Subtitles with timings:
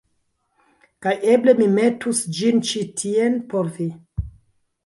[1.05, 3.91] kaj eble mi metus ĝin ĉi tien por vi.